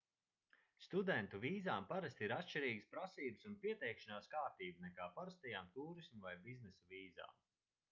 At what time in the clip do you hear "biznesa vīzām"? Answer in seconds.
6.51-7.41